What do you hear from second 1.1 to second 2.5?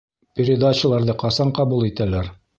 ҡасан ҡабул итәләр?